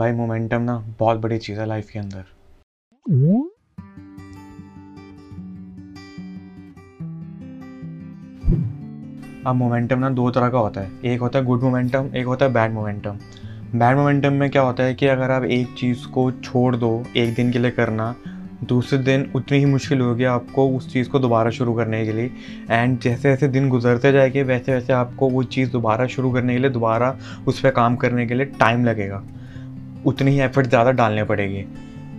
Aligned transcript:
भाई 0.00 0.12
मोमेंटम 0.12 0.62
ना 0.62 0.84
बहुत 0.98 1.18
बड़ी 1.18 1.38
चीज़ 1.38 1.60
है 1.60 1.66
लाइफ 1.66 1.90
के 1.90 1.98
अंदर। 1.98 2.24
अब 9.46 9.56
मोमेंटम 9.56 9.98
ना 9.98 10.10
दो 10.10 10.30
तरह 10.30 10.48
का 10.48 10.58
होता 10.58 10.80
है। 10.80 10.90
एक 11.04 11.20
होता 11.20 11.38
है 11.38 11.44
गुड 11.44 11.62
मोमेंटम 11.62 12.10
एक 12.16 12.26
होता 12.26 12.46
है 12.46 12.52
बैड 12.52 12.72
मोमेंटम 12.72 13.18
बैड 13.74 13.96
मोमेंटम 13.96 14.32
में 14.32 14.50
क्या 14.50 14.62
होता 14.62 14.82
है 14.82 14.94
कि 14.94 15.06
अगर 15.06 15.30
आप 15.30 15.44
एक 15.44 15.74
चीज़ 15.78 16.06
को 16.06 16.30
छोड़ 16.32 16.76
दो, 16.76 17.04
एक 17.16 17.34
दिन 17.34 17.52
के 17.52 17.58
लिए 17.58 17.70
करना, 17.70 18.14
दूसरे 18.64 18.98
दिन 18.98 19.30
उतनी 19.34 19.58
ही 19.58 19.64
मुश्किल 19.64 20.00
होगी 20.00 20.24
आपको 20.24 20.68
उस 20.68 20.92
चीज़ 20.92 21.08
को 21.08 21.18
दोबारा 21.18 21.50
शुरू 21.50 21.74
करने 21.74 22.04
के 22.04 22.12
लिए। 22.12 22.30
एंड 22.70 22.98
जैसे 22.98 23.22
जैसे 23.22 23.48
दिन 23.48 23.68
गुजरते 23.68 24.12
जाएँगे 24.12 24.42
वैसे 24.42 24.74
वैसे 24.74 24.92
आपको 24.92 25.28
वो 25.28 25.42
चीज़ 25.42 25.70
दोबारा 25.70 26.06
शुरू 26.06 26.32
करने 26.32 26.52
के 26.52 26.58
लिए, 26.58 26.70
दोबारा 26.70 27.18
उस 27.48 27.60
पर 27.60 27.70
काम 27.70 27.96
करने 27.96 28.26
के 28.26 28.34
लिए 28.34 28.46
टाइम 28.46 28.84
लगेगा। 28.84 29.24
उतनी 30.06 30.30
ही 30.30 30.40
एफर्ट 30.40 30.66
ज़्यादा 30.66 30.90
डालने 30.90 31.24
पड़ेगी। 31.24 31.64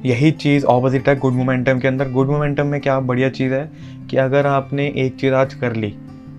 यही 0.06 0.32
चीज़ 0.32 0.66
ऑपोजिट 0.66 1.10
है 1.10 1.16
गुड 1.16 1.34
मोमेंटम 1.34 1.80
के 1.80 1.88
अंदर। 1.88 2.10
गुड 2.10 2.28
मोमेंटम 2.28 2.68
में 2.68 2.80
क्या 2.82 3.00
बढ़िया 3.00 3.30
चीज़ 3.30 3.54
है 3.54 3.70
कि 4.10 4.18
अगर 4.18 4.48
आपने 4.48 4.88
एक 4.98 5.16
चीज़ 5.16 5.34
आज 5.34 5.54
कर 5.54 5.76
ली, 5.76 5.94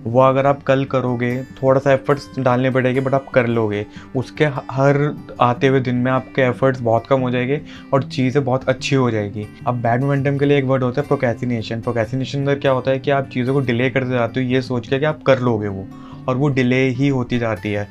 वो 0.04 0.20
अगर 0.20 0.46
आप 0.46 0.62
कल 0.62 0.84
करोगे 0.84 1.42
थोड़ा 1.62 1.80
सा 1.80 1.92
एफर्ट्स 1.92 2.28
डालने 2.38 2.70
पड़ेंगे 2.70 3.00
बट 3.00 3.14
आप 3.14 3.28
कर 3.28 3.46
लोगे। 3.46 3.84
उसके 4.16 4.44
हर 4.70 4.98
आते 5.40 5.66
हुए 5.66 5.80
दिन 5.80 5.94
में 5.94 6.10
आपके 6.12 6.42
एफर्ट्स 6.42 6.80
बहुत 6.80 7.06
कम 7.06 7.20
हो 7.20 7.30
जाएँगे 7.30 7.60
और 7.94 8.02
चीज़ें 8.02 8.44
बहुत 8.44 8.68
अच्छी 8.68 8.96
हो 8.96 9.10
जाएगी। 9.10 9.46
अब 9.66 9.82
बैड 9.82 10.00
मोमेंटम 10.00 10.38
के 10.38 10.44
लिए 10.44 10.58
एक 10.58 10.64
वर्ड 10.64 10.82
होता 10.82 11.00
है 11.00 11.06
प्रोकेसिनेशन 11.08 11.80
प्रोकेसिनेशन 11.80 12.38
अंदर 12.38 12.58
क्या 12.58 12.72
होता 12.72 12.90
है 12.90 12.98
कि 12.98 13.10
आप 13.10 13.28
चीज़ों 13.28 13.54
को 13.54 13.60
डिले 13.60 13.90
करते 13.90 14.10
जाते 14.10 14.40
हो, 14.40 14.46
ये 14.46 14.62
सोच 14.62 14.88
के 14.88 14.98
कि 14.98 15.04
आप 15.04 15.22
कर 15.22 15.38
लोगे 15.38 15.68
वो, 15.68 15.86
और 16.28 16.36
वो 16.36 16.48
डिले 16.48 16.88
ही 16.88 17.08
होती 17.08 17.38
जाती 17.38 17.72
है। 17.72 17.88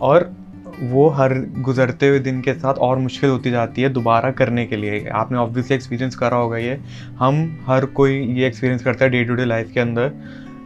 और 0.00 0.30
वो 0.80 1.08
हर 1.08 1.34
गुजरते 1.58 2.08
हुए 2.08 2.18
दिन 2.18 2.40
के 2.40 2.54
साथ 2.54 2.74
और 2.74 2.98
मुश्किल 2.98 3.30
होती 3.30 3.50
जाती 3.50 3.82
है 3.82 3.88
दोबारा 3.88 4.30
करने 4.30 4.66
के 4.66 4.76
लिए। 4.76 5.06
आपने 5.08 5.38
ऑब्वियसली 5.38 5.74
एक्सपीरियंस 5.76 6.16
करा 6.16 6.36
होगा 6.36 6.56
ये। 6.56 6.80
हम 7.18 7.64
हर 7.66 7.84
कोई 7.84 8.18
ये 8.18 8.46
एक्सपीरियंस 8.46 8.82
करता 8.82 9.04
है 9.04 9.10
डे 9.10 9.24
टू 9.24 9.34
डे 9.34 9.44
लाइफ 9.44 9.70
के 9.72 9.80
अंदर। 9.80 10.12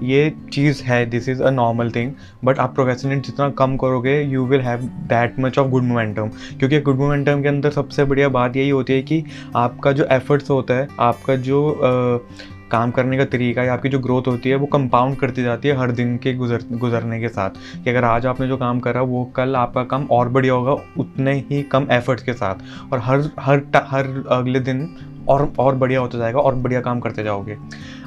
ये 0.02 0.32
चीज़ 0.52 0.82
है 0.82 1.04
this 1.06 1.28
is 1.28 1.42
a 1.42 1.50
normal 1.50 1.90
thing 1.90 2.12
but 2.44 2.58
आप 2.58 2.74
प्रोफेशनल 2.74 3.20
जितना 3.20 3.48
कम 3.50 3.76
करोगे 3.76 4.20
you 4.22 4.44
will 4.46 4.60
have 4.60 4.82
that 5.08 5.38
much 5.40 5.58
of 5.58 5.68
good 5.68 5.82
momentum 5.82 6.28
क्योंकि 6.58 6.80
गुड 6.80 6.96
मोमेंटम 6.96 7.42
के 7.42 7.48
अंदर 7.48 7.70
सबसे 7.70 8.04
बढ़िया 8.04 8.28
बात 8.28 8.56
यही 8.56 8.70
होती 8.70 8.92
है 8.92 9.02
कि 9.02 9.24
आपका 9.56 9.92
जो 9.92 10.06
एफर्ट्स 10.10 10.50
होता 10.50 10.74
है 10.74 10.88
आपका 11.00 11.36
जो 11.36 11.60
uh, 11.70 12.59
काम 12.72 12.90
करने 12.90 13.18
का 13.18 13.24
तरीका 13.24 13.62
या 13.62 13.72
आपकी 13.72 13.88
जो 13.88 13.98
ग्रोथ 13.98 14.22
होती 14.28 14.48
है, 14.48 14.56
वो 14.56 14.66
कंपाउंड 14.66 15.16
करती 15.16 15.42
जाती 15.42 15.68
है 15.68 15.76
हर 15.76 15.90
दिन 15.90 16.16
के 16.16 16.34
गुजर, 16.34 16.58
गुजरने 16.72 17.20
के 17.20 17.28
साथ। 17.28 17.50
कि 17.84 17.90
अगर 17.90 18.04
आज 18.04 18.26
आपने 18.26 18.48
जो 18.48 18.56
काम 18.56 18.80
करा, 18.80 19.02
वो 19.02 19.24
कल 19.24 19.56
आपका 19.56 19.84
काम 19.84 20.08
और 20.10 20.28
बढ़िया 20.28 20.54
होगा, 20.54 20.72
उतने 20.72 21.32
ही 21.32 21.62
कम 21.62 21.86
एफर्ट्स 21.90 22.22
के 22.22 22.32
साथ। 22.32 22.54
और 22.92 22.98
हर 22.98 23.30
हर 23.40 23.62
हर 23.76 24.24
अगले 24.30 24.60
दिन 24.60 24.96
और 25.28 25.52
और 25.58 25.74
बढ़िया 25.74 26.00
होता 26.00 26.18
जाएगा 26.18 26.38
और 26.38 26.54
बढ़िया 26.54 26.80
काम 26.80 27.00
करते 27.00 27.22
जाओगे। 27.22 27.56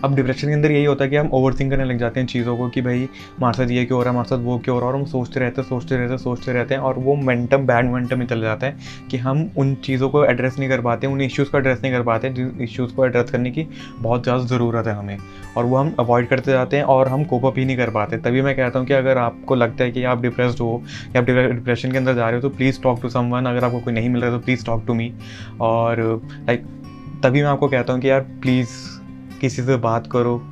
अब 0.04 0.16
डिप्रेशन 0.16 0.48
के 0.48 0.54
अंदर 0.54 0.72
यही 0.72 0.86
होता 0.86 1.04
है 1.04 1.10
कि 1.10 1.16
हम 1.16 1.30
ओवर 1.34 1.54
थिंक 1.54 1.72
करने 1.72 1.86
लग 1.86 1.98
जाते 1.98 2.20
हैं 2.20 2.28
चीज़ों 2.28 2.58
को 2.58 2.68
कि 2.70 2.82
भाई, 2.82 3.08
हमारे 3.38 3.58
साथ 3.58 3.72
ये 3.72 3.86
क्यों 3.86 3.98
हो 3.98 4.04
रहा 4.04 4.12
है, 4.12 4.16
हमारे 4.16 4.30
साथ 4.30 4.44
वो 4.44 4.58
क्यों 4.58 4.74
हो 4.74 4.80
रहा 4.80 4.90
है, 4.90 4.94
और 4.94 5.00
हम 5.00 5.06
सोचते 5.06 5.40
रहते 5.40 5.62
हैं, 5.62 5.68
सोचते 5.70 5.98
रहते 5.98 6.12
हैं, 6.12 6.18
सोचते 6.18 6.54
रहते 6.54 6.76
हैं, 6.76 6.82
और 6.82 7.00
वो 7.00 7.16
मेंटम 7.16 7.66
बैड 7.66 7.86
मोमेंटम 7.86 8.20
में 8.20 8.26
चले 8.26 8.42
जाता 8.42 8.68
है 8.68 8.78
कि 9.12 9.18
हम 9.18 9.50
उन 9.58 9.74
चीज़ों 9.76 10.10
को 10.10 10.26
एड्रेस 10.26 10.60
नहीं 10.60 10.70
कर 10.70 10.82
पाते, 10.82 11.08
उन 11.08 11.22
इश्यूज़ 11.22 11.50
को 11.50 11.58
एड्रेस 11.58 11.82
नहीं 11.84 11.94
कर 11.94 12.04
पाते, 12.04 12.30
जिन 12.30 12.52
इश्यूज़ 12.62 12.94
को 12.96 13.06
एड्रेस 13.06 13.32
करने 13.32 13.52
की 13.52 13.68
बहुत 14.00 14.24
ज़्यादा 14.24 14.44
ज़रूरत 14.46 14.88
है 14.88 14.94
हमें। 14.94 15.18
और 15.58 15.66
वो 15.66 15.78
हम 15.78 15.94
अवॉइड 16.00 16.28
करते 16.28 16.52
जाते 16.52 16.78
हैं 16.78 16.84
और 16.84 17.08
हम 17.08 17.24
कोप 17.24 17.46
अप 17.46 17.58
ही 17.58 17.66
नहीं 17.66 17.78
कर 17.78 17.90
पाते। 17.90 18.18
तभी 18.20 18.42
मैं 18.42 18.56
कहता 18.56 18.80
हूँ 18.80 18.88
कि 18.88 18.94
अगर 18.94 19.18
आपको 19.18 19.56
लगता 19.56 19.84
है 19.84 19.92
कि 19.92 20.04
आप 20.04 20.22
डिप्रेस्ड 20.22 20.60
हो 20.60 20.82
या 21.16 21.22
आप 21.22 21.28
डिप्रेशन 21.28 21.92
के 21.92 21.98
अंदर 21.98 22.16
जा 22.16 22.30
रहे 22.30 22.36
हो 22.36 22.42
तो 22.42 22.56
प्लीज़ 22.56 22.82
टॉक 22.82 23.02
टू 23.02 23.10
समवन 23.10 23.46
अगर 23.46 23.64
आपको 23.64 23.80
कोई 23.80 23.94
नहीं 23.94 24.10
मिल 24.10 24.22
रहा 24.22 24.32
है 24.32 24.40
तो 24.40 24.46
प्लीज़ 24.46 24.66
टॉक 24.66 24.86
टू 24.88 24.94
मी 24.94 25.12
और 25.62 26.02
लाइक 26.32 26.66
तभी 27.24 27.42
मैं 27.42 27.50
आपको 27.50 27.68
कहता 27.68 27.94
हूँ 27.94 28.02
कि 28.02 28.10
यार 28.10 28.20
प्लीज़ 28.20 28.70
किसी 29.40 29.64
से 29.64 29.76
बात 29.76 30.08
करो। 30.12 30.44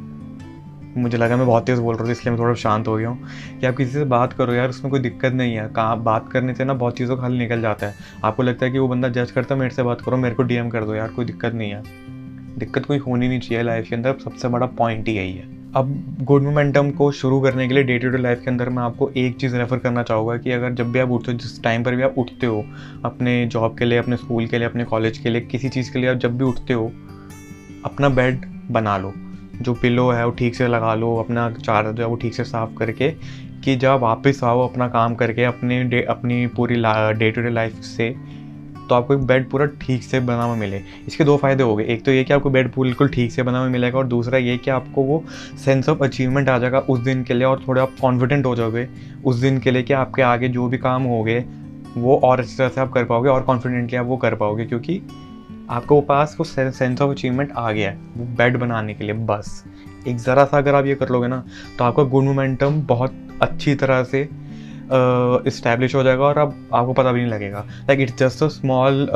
मुझे 0.98 1.18
लगा 1.18 1.38
मैं 1.38 1.48
बहुत 1.48 1.66
तेज़ 1.66 1.80
बोल 1.80 1.96
रहा 1.96 2.08
था, 2.08 2.12
इसलिए 2.12 2.32
मैं 2.32 2.40
थोड़ा 2.40 2.54
शांत 2.54 2.88
हो 2.88 2.98
गया 2.98 3.10
हूँ। 3.10 3.24
कि 3.60 3.66
आप 3.66 3.76
किसी 3.78 3.92
से 3.92 4.04
बात 4.04 4.34
करो 4.34 4.54
यार, 4.54 4.70
उसमें 4.70 4.92
कोई 4.92 5.00
दिक्कत 5.00 5.34
नहीं 5.34 5.56
है। 5.56 5.70
कहाँ 5.70 6.04
बात 6.04 6.32
करने 6.32 6.54
से 6.54 6.66
ना 6.66 6.74
बहुत 6.74 6.98
चीज़ों 6.98 7.18
का 7.18 7.24
हल 7.24 7.34
निकल 7.34 7.62
जाता 7.62 7.88
है। 7.88 7.96
आपको 8.24 8.44
लगता 8.44 8.66
है 8.66 8.72
कि 8.72 8.80
वो 8.80 8.88
बंदा 8.88 9.10
जज 9.10 9.32
करता 9.32 9.56
है, 9.56 9.62
मेरे 9.62 9.76
से 9.76 9.84
बात 9.84 10.02
करो, 10.02 10.18
मेरे 10.18 10.36
को 10.36 10.44
डीएम 10.44 10.70
कर 10.70 10.84
दो 10.84 10.96
यार, 10.96 11.08
कोई 11.08 11.26
दिक्कत 11.26 11.54
नहीं 11.54 11.72
है। 11.72 11.84
दिक्कत 12.58 12.86
कोई 12.86 12.98
होनी 12.98 13.28
नहीं 13.28 13.40
चाहिए 13.40 13.64
लाइफ 13.64 13.90
के 13.90 13.96
अंदर, 13.96 14.16
सबसे 14.24 14.48
बड़ा 14.48 14.66
पॉइंट 14.66 15.08
ही 15.08 15.16
यही 15.16 15.34
है। 15.34 15.61
अब 15.76 16.18
गुड 16.22 16.44
मोमेंटम 16.44 16.92
को 16.92 17.12
शुरू 17.12 17.42
करने 17.42 17.68
के 17.68 17.74
लिए 17.74 17.84
डे 17.84 18.00
टू 18.00 18.10
डे 18.10 18.18
लाइफ 18.18 18.42
के 18.44 18.50
अंदर 18.52 18.70
मैं 18.70 18.84
आपको 18.84 19.10
एक 19.18 19.38
चीज़ 19.38 19.56
रेफ़र 19.56 19.78
करना 19.78 20.04
चाहूँगा 20.04 20.38
कि 20.38 20.52
अगर 20.52 20.74
जब 20.74 20.92
भी 20.92 21.00
आप 21.00 21.12
उठते 21.12 21.32
हो, 21.32 21.38
जिस 21.38 21.64
टाइम 21.64 21.84
पर 21.84 21.96
भी 21.96 22.04
आप 22.04 22.16
उठते 22.18 22.46
हो, 22.46 22.66
अपने 23.06 23.46
जॉब 23.46 23.78
के 23.78 23.86
लिए, 23.86 23.98
अपने 23.98 24.18
स्कूल 24.18 24.48
के 24.48 24.58
लिए, 24.58 24.68
अपने 24.68 24.84
कॉलेज 24.84 25.18
के 25.18 25.30
लिए, 25.30 25.42
किसी 25.42 25.70
चीज़ 25.70 25.94
के 25.94 26.00
लिए 26.00 26.10
आप 26.10 26.18
जब 26.18 26.38
भी 26.38 26.44
उठते 26.44 26.74
हो, 26.74 26.92
अपना 27.86 28.10
बेड 28.10 28.46
बना 28.72 28.98
लो, 28.98 29.14
जो 29.62 29.74
पिलो 29.74 30.10
है 30.12 30.26
वो 30.26 30.32
ठीक 30.32 30.56
से 30.56 30.68
लगा 30.68 30.96
लो, 30.96 31.16
अपना 31.16 31.50
चार्जर 31.52 31.92
जो 31.92 32.04
है 32.04 32.10
वो 32.10 32.16
ठीक 32.16 32.34
से 32.34 32.44
साफ़ 32.44 32.76
करके, 32.78 33.12
कि 33.64 33.76
जब 33.76 33.90
वापस 33.90 34.40
आओ, 34.44 34.68
अपना 34.68 34.88
काम 34.88 35.16
करके, 35.16 35.44
अपने 35.44 35.84
डे 35.84 36.02
अपनी 36.02 36.48
पूरी 36.48 36.76
डे 37.20 37.32
टू 37.32 37.42
डे 37.42 37.50
लाइफ 37.50 37.74
से 37.74 38.16
तो 38.92 38.96
आपको 38.96 39.14
एक 39.14 39.20
बेड 39.22 39.50
पूरा 39.50 39.66
ठीक 39.82 40.04
से 40.04 40.20
बना 40.20 40.44
हुआ 40.44 40.56
मिले। 40.56 40.82
इसके 41.08 41.24
दो 41.24 41.36
फ़ायदे 41.38 41.64
हो 41.64 41.76
गए। 41.76 41.84
एक 41.84 42.04
तो 42.06 42.12
ये 42.12 42.24
कि 42.24 42.34
आपको 42.34 42.50
बेड 42.50 42.68
बिल्कुल 42.76 43.10
ठीक 43.10 43.32
से 43.32 43.44
बना 43.44 43.60
हुआ 43.60 43.68
मिलेगा 43.68 43.98
और 43.98 44.08
दूसरा 44.08 44.38
ये 44.38 44.58
कि 44.58 44.72
आपको 44.72 45.04
वो 45.04 45.24
सेंस 45.66 45.90
ऑफ़ 45.90 46.04
अचीवमेंट 46.04 46.50
आ 46.50 46.58
जाएगा 46.58 46.80
उस 46.80 47.00
दिन 47.00 47.24
के 47.24 47.34
लिए 47.34 47.44
और 47.44 47.64
थोड़े 47.68 47.82
आप 47.82 47.92
कॉन्फिडेंट 48.02 48.46
हो 48.46 48.56
जाओगे 48.56 48.88
उस 49.26 49.36
दिन 49.36 49.60
के 49.60 49.72
लिए 49.72 49.84
कि 49.84 49.94
आपके 49.94 50.22
आगे 50.22 50.48
जो 50.50 50.68
भी 50.68 50.78
काम 50.78 51.04
हो 51.04 51.24
गए 51.24 51.44
वो 51.98 52.20
और 52.24 52.40
अच्छी 52.40 52.58
तरह 52.58 52.70
से 52.70 52.82
आप 52.82 52.92
कर 52.92 53.04
पाओगे 53.04 53.30
और 53.30 53.42
कॉन्फिडेंटली 53.42 53.98
आप 53.98 54.06
वो 54.06 54.18
कर 54.18 54.36
पाओगे 54.36 54.66
क्योंकि 54.66 55.02
आपको 55.70 56.02
पास 56.02 56.36
वो 56.40 56.46
सेंस 56.46 57.02
ऑफ़ 57.02 57.12
अचीवमेंट 57.12 57.52
आ 57.52 57.72
गया 57.72 57.90
है, 57.90 57.98
वो 58.18 58.26
बेड 58.38 58.58
बनाने 58.58 58.94
के 58.94 59.04
लिए 59.04 59.14
बस। 59.14 59.64
एक 60.08 60.18
ज़रा 60.18 60.46
सा 60.46 60.58
अगर 60.58 60.76
आप 60.76 60.86
ये 60.86 60.96
कर 60.96 61.10
लोगे 61.10 61.28
ना 61.28 61.44
तो 61.78 61.84
आपका 61.84 62.04
गुड 62.04 62.24
मोमेंटम 62.24 62.82
बहुत 62.82 63.28
अच्छी 63.42 63.76
तरह 63.76 64.04
से 64.04 64.28
इस्टेब्लिश 65.48 65.96
हो 65.96 66.04
जाएगा 66.04 66.24
और 66.24 66.38
अब 66.38 66.56
आपको 66.74 66.94
पता 66.94 67.12
भी 67.12 67.22
नहीं 67.22 67.32
लगेगा। 67.32 67.60
Like 67.60 68.00
it's 68.00 68.18
just 68.18 68.44
a 68.44 68.48
small 68.50 69.08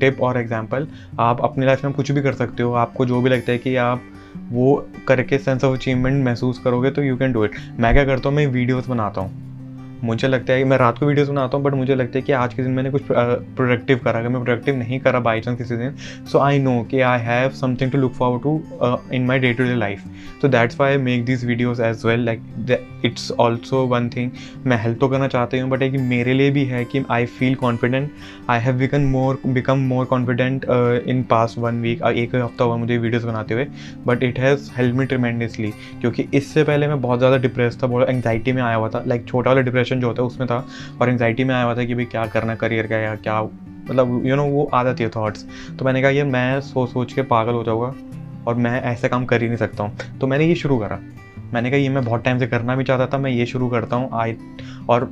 tip 0.00 0.20
और 0.22 0.38
एग्ज़ाम्पल 0.38 0.86
आप 1.20 1.40
अपनी 1.44 1.66
लाइफ 1.66 1.84
में 1.84 1.92
कुछ 1.94 2.10
भी 2.12 2.22
कर 2.22 2.32
सकते 2.34 2.62
हो। 2.62 2.72
आपको 2.74 3.06
जो 3.06 3.20
भी 3.22 3.30
लगता 3.30 3.52
है 3.52 3.58
कि 3.58 3.76
आप 3.76 4.02
वो 4.52 4.74
करके 5.08 5.38
सेंस 5.38 5.64
ऑफ़ 5.64 5.76
अचीवमेंट 5.76 6.24
महसूस 6.24 6.58
करोगे 6.58 6.90
तो 6.90 7.02
यू 7.02 7.16
कैन 7.16 7.32
डू 7.32 7.44
इट 7.44 7.56
मैं 7.80 7.92
क्या 7.94 8.04
करता 8.04 8.28
हूँ? 8.28 8.36
मैं 8.36 8.46
वीडियोज़ 8.48 8.88
बनाता 8.88 9.20
हूँ। 9.20 9.51
मुझे 10.04 10.28
लगता 10.28 10.52
है 10.52 10.58
कि 10.58 10.64
मैं 10.64 10.76
रात 10.78 10.98
को 10.98 11.06
वीडियोस 11.06 11.28
बनाता 11.28 11.56
हूँ 11.56 11.64
बट 11.64 11.74
मुझे 11.74 11.94
लगता 11.94 12.18
है 12.18 12.22
कि 12.22 12.32
आज 12.32 12.54
के 12.54 12.62
दिन 12.62 12.72
मैंने 12.72 12.90
कुछ 12.90 13.02
प्रोडक्टिव 13.10 13.98
करा। 13.98 14.18
अगर 14.18 14.28
मैं 14.28 14.44
प्रोडक्टिव 14.44 14.76
नहीं 14.76 14.98
करा 15.00 15.20
बाई 15.20 15.40
चांस 15.40 15.58
किसी 15.58 15.76
दिन 15.76 15.94
सो 16.32 16.38
आई 16.38 16.58
नो 16.58 16.82
कि 16.90 17.00
I 17.00 17.20
have 17.20 17.50
something 17.50 17.90
to 17.90 17.98
look 17.98 18.12
forward 18.12 18.42
to 18.42 18.62
in 19.12 19.26
my 19.26 19.38
day 19.38 19.52
to 19.52 19.64
day 19.64 19.74
life 19.74 20.02
तो 20.42 20.48
that's 20.48 20.80
why 20.80 20.90
I 20.90 20.96
make 20.98 21.24
this 21.24 21.44
videos 21.44 21.82
as 21.82 22.02
well 22.06 22.24
like 22.24 22.42
it's 23.04 23.30
also 23.32 23.82
one 23.86 24.08
thing 24.08 24.30
मैं 24.66 24.82
help 24.82 24.98
तो 25.00 25.08
करना 25.08 25.28
चाहती 25.28 25.58
हूँ 25.58 25.70
but 25.70 25.82
एक 25.82 25.92
मेरे 25.92 26.34
लिए 26.34 26.50
भी 26.50 26.64
है 26.64 26.84
कि 26.84 27.04
I 27.10 27.26
feel 27.26 27.54
confident 27.54 28.10
I 28.50 28.60
have 28.60 28.74
become 28.74 29.00
more 29.00 29.40
become 29.46 29.78
more 29.78 30.04
confident 30.04 30.66
in 31.08 31.22
past 31.22 31.54
one 31.58 31.80
week 31.80 32.02
एक 32.02 32.36
हफ़्ता 32.36 32.64
हुआ 32.64 32.76
मुझे 32.76 32.98
वीडियोज़ 32.98 33.26
बनाते 33.26 33.54
हुए 33.54 33.66
but 34.06 34.22
it 34.22 34.38
has 34.38 34.70
help 34.76 34.96
me 34.96 35.04
tremendously 35.04 35.70
क्योंकि 36.00 36.26
इससे 36.34 36.64
पहले 36.64 36.86
मैं 36.86 37.00
बहुत 37.00 37.18
ज़्यादा 37.18 37.36
डिप्रेस 37.36 37.78
था, 37.82 37.86
बहुत 37.86 38.08
एंगजाइटी 38.08 38.52
में 38.52 38.62
आया 38.62 38.76
हुआ 38.76 38.88
था 38.88 39.04
लाइक 39.06 39.26
छोटा 39.26 39.50
वाला 39.50 39.62
डिप्रेशन 39.62 39.91
डिप्रेशन 39.92 40.00
जो 40.00 40.06
होता 40.06 40.22
है 40.22 40.26
उसमें 40.26 40.48
था। 40.48 40.66
और 41.00 41.08
एंगजाइटी 41.08 41.44
में 41.44 41.54
आया 41.54 41.64
हुआ 41.64 41.74
था 41.74 41.84
कि 41.84 41.94
भाई 41.94 42.04
क्या 42.04 42.26
करना 42.26 42.54
करियर 42.54 42.86
का 42.86 42.96
या 42.96 43.14
क्या 43.16 43.42
मतलब 43.42 44.26
यू 44.26 44.36
नो 44.36 44.44
वो 44.44 44.70
आ 44.74 44.82
जाती 44.84 45.04
है 45.04 45.10
थाट्स 45.10 45.46
तो 45.78 45.84
मैंने 45.84 46.02
कहा 46.02 46.10
ये 46.10 46.24
मैं 46.24 46.60
सोच 46.60 46.90
सोच 46.90 47.12
के 47.12 47.22
पागल 47.22 47.52
हो 47.52 47.64
जाऊँगा 47.64 47.94
और 48.46 48.54
मैं 48.54 48.80
ऐसा 48.82 49.08
काम 49.08 49.24
कर 49.24 49.42
ही 49.42 49.48
नहीं 49.48 49.56
सकता 49.56 49.84
हूँ। 49.84 50.18
तो 50.20 50.26
मैंने 50.26 50.44
ये 50.44 50.54
शुरू 50.54 50.78
करा। 50.78 50.98
मैंने 51.54 51.70
कहा, 51.70 51.78
ये 51.78 51.88
मैं 51.88 52.04
बहुत 52.04 52.24
टाइम 52.24 52.38
से 52.38 52.46
करना 52.46 52.76
भी 52.76 52.84
चाहता 52.84 53.06
था, 53.06 53.18
मैं 53.18 53.30
ये 53.30 53.46
शुरू 53.46 53.68
करता 53.68 53.96
हूँ, 53.96 54.08
आई 54.12 54.36
और 54.88 55.10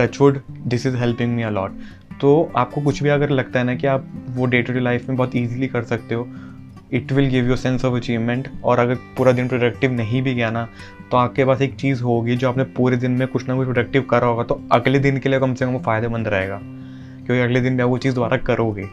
touchwood 0.00 0.40
this 0.66 0.86
is 0.86 0.96
helping 0.96 1.34
me 1.36 1.42
a lot 1.42 1.78
तो 2.20 2.52
आपको 2.56 2.80
कुछ 2.80 3.02
भी 3.02 3.08
अगर 3.08 3.30
लगता 3.30 3.58
है 3.58 3.64
ना 3.64 3.74
कि 3.74 3.86
आप 3.86 4.06
वो 4.28 4.46
डे 4.46 4.62
टू 4.62 4.72
डे 4.72 4.80
लाइफ 4.80 5.08
में 5.08 5.16
बहुत 5.16 5.36
ईजिली 5.36 5.66
कर 5.66 5.82
सकते 5.84 6.14
हो 6.14 6.26
it 6.92 7.12
will 7.12 7.28
give 7.30 7.48
you 7.48 7.56
sense 7.56 7.84
of 7.84 7.94
achievement 7.94 8.48
और 8.64 8.78
अगर 8.78 8.94
पूरा 9.16 9.32
दिन 9.32 9.48
प्रोडक्टिव 9.48 9.92
नहीं 9.92 10.22
भी 10.22 10.34
गया 10.34 10.50
ना 10.50 10.68
तो 11.10 11.16
आपके 11.16 11.44
पास 11.44 11.62
एक 11.62 11.74
चीज़ 11.74 12.02
होगी 12.02 12.36
जो 12.36 12.48
आपने 12.48 12.64
पूरे 12.76 12.96
दिन 12.96 13.10
में 13.10 13.26
कुछ 13.28 13.48
ना 13.48 13.56
कुछ 13.56 13.66
प्रोडक्टिव 13.66 14.02
करा 14.02 14.26
होगा 14.26 14.42
तो 14.44 14.60
अगले 14.72 14.98
दिन 14.98 15.18
के 15.18 15.28
लिए 15.28 15.40
कम 15.40 15.54
से 15.54 15.64
कम 15.64 15.72
वो 15.72 15.78
फ़ायदेमंद 15.78 16.28
रहेगा, 16.28 16.58
क्योंकि 16.58 17.40
अगले 17.40 17.60
दिन 17.60 17.72
में 17.72 17.84
आप 17.84 17.90
वो 17.90 17.98
चीज़ 17.98 18.14
दोबारा 18.14 18.36
करोगे। 18.36 18.88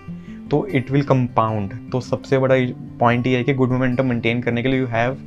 तो 0.52 0.66
इट 0.68 0.92
विल 0.92 1.04
कंपाउंड 1.04 1.74
तो 1.92 2.02
सबसे 2.02 2.38
बड़ा 2.38 2.56
पॉइंट 3.00 3.28
ये 3.28 3.38
है 3.38 3.44
कि 3.44 3.54
गुड 3.54 3.72
मोमेंटम 3.72 4.06
मेंटेन 4.06 4.42
करने 4.42 4.64
के 4.64 4.70
लिए 4.70 4.80
you 4.80 4.88
have 4.88 5.18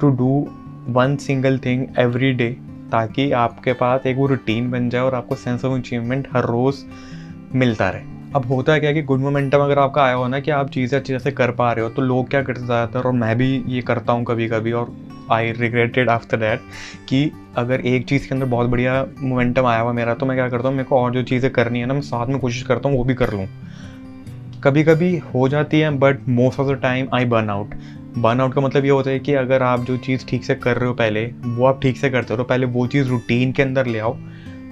to 0.00 0.10
do 0.16 0.46
one 0.88 1.16
single 1.16 1.58
thing 1.58 1.86
every 1.98 2.32
day 2.32 2.50
ताकि 2.92 3.30
आपके 3.34 3.72
पास 3.72 4.06
एक 4.06 4.16
वो 4.16 4.26
रूटीन 4.26 4.70
बन 4.70 4.88
जाए 4.90 5.02
और 5.02 5.14
आपको 5.14 5.34
सेंस 5.34 5.64
ऑफ़ 5.64 5.78
अचीवमेंट 5.78 6.28
हर 6.32 6.44
रोज़ 6.44 6.84
मिलता 7.54 7.90
रहे। 7.90 8.15
अब 8.36 8.46
होता 8.46 8.72
है 8.72 8.80
क्या 8.80 8.90
कि 8.92 9.02
गुड 9.02 9.20
मोमेंटम 9.20 9.58
अगर 9.58 9.78
आपका 9.78 10.02
आया 10.02 10.14
हो 10.14 10.26
ना 10.28 10.38
कि 10.40 10.50
आप 10.50 10.70
चीज़ें 10.70 10.98
अच्छी 10.98 11.12
तरह 11.12 11.18
से 11.18 11.30
कर 11.32 11.50
पा 11.50 11.70
रहे 11.72 11.84
हो 11.84 11.90
तो 11.90 12.02
लोग 12.02 12.28
क्या 12.30 12.42
करते 12.42 12.64
ज़्यादातर, 12.64 13.06
और 13.06 13.12
मैं 13.12 13.36
भी 13.38 13.46
ये 13.68 13.80
करता 13.82 14.12
हूँ 14.12 14.24
कभी 14.24 14.48
कभी 14.48 14.72
और 14.72 14.92
आई 15.32 15.52
रिग्रेटेड 15.52 16.10
आफ्टर 16.10 16.36
दैट 16.36 16.60
कि 17.08 17.30
अगर 17.56 17.86
एक 17.86 18.06
चीज़ 18.08 18.28
के 18.28 18.34
अंदर 18.34 18.46
बहुत 18.46 18.70
बढ़िया 18.70 19.06
मोमेंटम 19.20 19.66
आया 19.66 19.80
हुआ 19.80 19.92
मेरा 19.92 20.14
तो 20.14 20.26
मैं 20.26 20.36
क्या 20.36 20.48
करता 20.48 20.68
हूँ, 20.68 20.76
मेरे 20.76 20.88
को 20.88 20.98
और 20.98 21.12
जो 21.12 21.22
चीज़ें 21.22 21.50
करनी 21.52 21.80
है 21.80 21.86
ना, 21.86 21.94
मैं 21.94 22.00
साथ 22.02 22.26
में 22.26 22.38
कोशिश 22.38 22.62
करता 22.62 22.88
हूँ, 22.88 22.98
वो 22.98 23.04
भी 23.04 23.14
कर 23.14 23.32
लूँ। 23.32 23.46
कभी 24.64 24.84
कभी 24.84 25.16
हो 25.34 25.48
जाती 25.48 25.80
है 25.80 25.90
but 25.98 26.28
most 26.28 26.60
of 26.60 26.68
the 26.68 26.80
time 26.82 27.08
I 27.14 27.24
burn 27.26 27.50
out 27.50 27.74
burn 28.18 28.40
out 28.40 28.54
का 28.54 28.60
मतलब 28.60 28.84
ये 28.84 28.90
होता 28.90 29.10
है 29.10 29.18
कि 29.18 29.34
अगर 29.34 29.62
आप 29.62 29.84
जो 29.84 29.96
चीज़ 29.98 30.26
ठीक 30.28 30.44
से 30.44 30.54
कर 30.56 30.76
रहे 30.76 30.88
हो 30.88 30.94
पहले, 30.94 31.26
वो 31.46 31.66
आप 31.66 31.80
ठीक 31.82 31.96
से 31.96 32.10
करते 32.10 32.34
हो 32.34 32.38
तो 32.38 32.44
पहले 32.44 32.66
वो 32.68 32.86
चीज़ 32.86 33.08
रूटीन 33.08 33.52
के 33.52 33.62
अंदर 33.62 33.86
ले 33.86 33.98
आओ, 33.98 34.16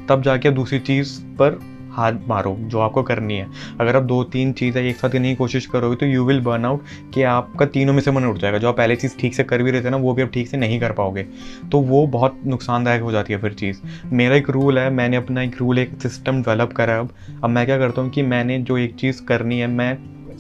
तब 0.09 0.23
जाके 0.23 0.51
दूसरी 0.51 0.79
चीज़ 0.81 1.21
पर 1.37 1.59
हाथ 1.95 2.13
मारो, 2.29 2.57
जो 2.61 2.79
आपको 2.79 3.03
करनी 3.03 3.37
है। 3.37 3.49
अगर 3.81 3.97
आप 3.97 4.03
दो 4.03 4.23
तीन 4.25 4.53
चीज़ें 4.53 4.83
एक 4.83 4.97
साथ 4.97 5.09
करने 5.09 5.29
की 5.29 5.35
कोशिश 5.35 5.67
करोगे 5.67 5.97
तो 5.97 6.07
यू 6.07 6.25
विल 6.25 6.41
बर्न 6.41 6.65
आउट 6.65 6.85
कि 7.15 7.23
आपका 7.23 7.67
तीनों 7.67 7.93
में 7.93 8.01
से 8.01 8.11
मन 8.11 8.25
उठ 8.25 8.39
जाएगा। 8.39 8.59
जो 8.59 8.69
आप 8.69 8.77
पहले 8.77 8.97
चीज़ 8.97 9.17
ठीक 9.19 9.35
से 9.35 9.45
कर 9.45 9.63
भी 9.63 9.71
रहे 9.71 9.85
थे 9.85 9.91
ना, 9.91 9.97
वो 9.97 10.15
भी 10.15 10.23
आप 10.23 10.31
ठीक 10.31 10.49
से 10.49 10.57
नहीं 10.57 10.81
कर 10.81 10.93
पाओगे। 10.93 11.27
तो 11.73 11.81
वो 11.81 12.07
बहुत 12.07 12.41
नुकसानदायक 12.47 13.03
हो 13.03 13.13
जाती 13.13 13.33
है 13.33 13.39
फिर 13.39 13.53
चीज़। 13.53 13.81
मेरा 14.13 14.37
एक 14.37 14.51
रूल 14.51 14.79
है, 14.79 14.89
मैंने 14.91 15.17
अपना 15.17 15.43
एक 15.43 15.59
रूल 15.59 15.79
एक 15.79 16.01
सिस्टम 16.03 16.43
डेवलप 16.43 16.73
करा 16.73 16.99
अब। 16.99 17.15
अब 17.45 17.51
मैं 17.51 17.67
क्या 17.67 17.79
करता 17.79 18.03
हूँ 18.03 18.11
कि 18.11 18.23
मैंने 18.23 18.59
जो 18.59 18.79
एक 18.79 18.95
चीज़ 18.95 19.23
करनी 19.25 19.61
है, 19.61 19.67
मैं 19.67 19.97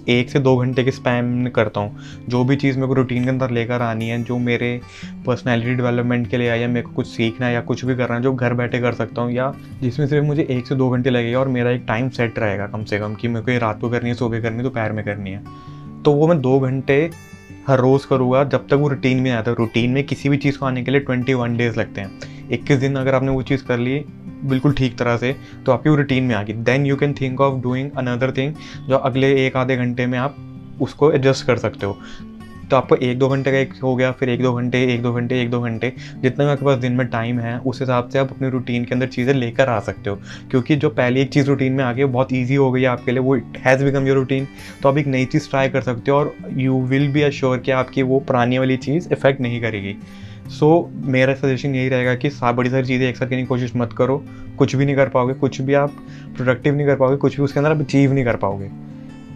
एक 0.08 0.30
से 0.30 0.38
दो 0.38 0.56
घंटे 0.56 0.84
के 0.84 0.90
स्पैम 0.90 1.46
करता 1.46 1.80
हूँ। 1.80 1.96
जो 2.28 2.44
भी 2.44 2.56
चीज़ 2.56 2.76
मेरे 2.76 2.88
को 2.88 2.94
रूटीन 2.94 3.24
के 3.24 3.30
अंदर 3.30 3.50
लेकर 3.50 3.82
आनी 3.82 4.08
है, 4.08 4.22
जो 4.22 4.38
मेरे 4.38 4.80
पर्सनैलिटी 5.26 5.74
डेवलपमेंट 5.74 6.26
के 6.28 6.36
लिए 6.36 6.48
आया 6.48 6.68
मेरे 6.68 6.82
को 6.82 6.92
कुछ 6.92 7.06
सीखना 7.06 7.46
है 7.46 7.54
या 7.54 7.60
कुछ 7.60 7.84
भी 7.84 7.96
करना 7.96 8.16
है, 8.16 8.22
जो 8.22 8.32
घर 8.32 8.54
बैठे 8.54 8.80
कर 8.80 8.92
सकता 8.92 9.22
हूँ 9.22 9.32
या 9.32 9.52
जिसमें 9.82 10.06
सिर्फ़ 10.06 10.26
मुझे 10.26 10.46
एक 10.50 10.66
से 10.66 10.74
दो 10.74 10.90
घंटे 10.90 11.10
लगेगा 11.10 11.40
और 11.40 11.48
मेरा 11.48 11.70
एक 11.70 11.84
टाइम 11.88 12.08
सेट 12.08 12.38
रहेगा 12.38 12.66
कम 12.66 12.84
से 12.84 12.98
कम 12.98 13.14
कि 13.14 13.28
मेरे 13.28 13.44
को 13.44 13.50
ये 13.50 13.58
रात 13.58 13.80
को 13.80 13.90
करनी 13.90 14.08
है, 14.08 14.14
सुबह 14.14 14.40
करनी 14.40 14.56
है, 14.56 14.62
दोपहर 14.62 14.92
में 14.92 15.04
करनी 15.04 15.30
है। 15.30 15.44
तो 16.02 16.12
वो 16.12 16.28
मैं 16.28 16.40
दो 16.40 16.58
घंटे 16.60 17.10
हर 17.68 17.78
रोज़ 17.78 18.06
करूँगा 18.06 18.44
जब 18.44 18.66
तक 18.66 18.72
वो 18.72 18.88
रूटीन 18.88 19.20
में 19.20 19.30
आता। 19.30 19.50
है 19.50 19.56
रूटीन 19.58 19.90
में 19.90 20.04
किसी 20.04 20.28
भी 20.28 20.36
चीज़ 20.36 20.58
को 20.58 20.66
आने 20.66 20.82
के 20.84 20.90
लिए 20.90 21.00
ट्वेंटी 21.00 21.34
वन 21.34 21.56
डेज़ 21.56 21.80
लगते 21.80 22.00
हैं। 22.00 22.48
इक्कीस 22.50 22.78
दिन 22.78 22.96
अगर 22.96 23.14
आपने 23.14 23.30
वो 23.30 23.42
चीज़ 23.42 23.64
कर 23.64 23.78
ली 23.78 24.04
बिल्कुल 24.44 24.72
ठीक 24.72 24.98
तरह 24.98 25.16
से 25.16 25.34
तो 25.66 25.72
आपकी 25.72 25.90
वो 25.90 25.96
रूटीन 25.96 26.24
में 26.24 26.34
आ 26.34 26.42
गई 26.42 26.52
then 26.52 26.86
you 26.86 26.96
can 26.96 27.14
think 27.14 27.40
of 27.40 27.62
doing 27.62 27.90
another 27.96 28.32
thing 28.32 28.54
जो 28.88 28.96
अगले 28.96 29.34
एक 29.46 29.56
आधे 29.56 29.76
घंटे 29.76 30.06
में 30.06 30.18
आप 30.18 30.36
उसको 30.80 31.12
एडजस्ट 31.12 31.46
कर 31.46 31.56
सकते 31.56 31.86
हो। 31.86 31.98
तो 32.70 32.76
आपको 32.76 32.96
एक 32.96 33.18
दो 33.18 33.28
घंटे 33.28 33.50
का 33.52 33.58
एक 33.58 33.72
हो 33.82 33.94
गया, 33.96 34.10
फिर 34.12 34.28
एक 34.28 34.42
दो 34.42 34.52
घंटे, 34.52 34.82
एक 34.94 35.02
दो 35.02 35.12
घंटे, 35.12 35.40
एक 35.42 35.50
दो 35.50 35.60
घंटे, 35.60 35.92
जितना 36.22 36.44
भी 36.44 36.50
आपके 36.50 36.64
पास 36.64 36.78
दिन 36.78 36.92
में 36.92 37.06
टाइम 37.06 37.38
है, 37.38 37.58
उस 37.58 37.80
हिसाब 37.80 38.08
से 38.08 38.18
आप 38.18 38.30
अपनी 38.30 38.48
रूटीन 38.48 38.84
के 38.84 38.94
अंदर 38.94 39.06
चीज़ें 39.06 39.32
लेकर 39.34 39.68
आ 39.68 39.78
सकते 39.80 40.10
हो। 40.10 40.16
क्योंकि 40.50 40.76
जो 40.76 40.90
पहली 40.90 41.20
एक 41.20 41.32
चीज़ 41.32 41.46
रूटीन 41.46 41.72
में 41.72 41.84
आ 41.84 41.92
गई 41.92 42.04
बहुत 42.04 42.32
ईजी 42.32 42.54
हो 42.54 42.70
गई 42.72 42.84
आपके 42.84 43.12
लिए, 43.12 43.20
वो 43.20 43.36
it 43.36 43.58
has 43.66 43.84
become 43.84 44.06
your 44.06 44.16
routine 44.16 44.48
तो 44.82 44.88
आप 44.88 44.98
एक 44.98 45.06
नई 45.06 45.24
चीज़ 45.24 45.48
ट्राई 45.50 45.68
कर 45.68 45.80
सकते 45.80 46.10
हो 46.10 46.16
और 46.16 46.36
यू 46.52 46.80
विल 46.82 47.08
बी 47.08 47.22
अश्योर 47.22 47.58
कि 47.58 47.70
आपकी 47.70 48.02
वो 48.02 48.20
पुरानी 48.20 48.58
वाली 48.58 48.76
चीज़ 48.76 49.08
इफ़ेक्ट 49.12 49.40
नहीं 49.40 49.60
करेगी। 49.60 49.96
सो 50.48 50.90
so, 50.90 51.06
मेरा 51.06 51.34
सजेशन 51.34 51.74
यही 51.74 51.88
रहेगा 51.88 52.14
कि 52.14 52.30
सा 52.30 52.52
बड़ी 52.52 52.70
सारी 52.70 52.86
चीज़ें 52.86 53.08
एक 53.08 53.16
साथ 53.16 53.26
करने 53.26 53.40
की 53.40 53.46
कोशिश 53.46 53.76
मत 53.76 53.92
करो। 53.92 54.22
कुछ 54.58 54.74
भी 54.76 54.84
नहीं 54.84 54.96
कर 54.96 55.08
पाओगे 55.08 55.34
कुछ 55.34 55.60
भी 55.60 55.74
आप 55.74 55.92
प्रोडक्टिव 56.36 56.74
नहीं 56.74 56.86
कर 56.86 56.96
पाओगे 56.96 57.16
कुछ 57.16 57.36
भी 57.36 57.42
उसके 57.42 57.60
अंदर 57.60 57.70
आप 57.70 57.80
अचीव 57.80 58.12
नहीं 58.12 58.24
कर 58.24 58.36
पाओगे। 58.36 58.70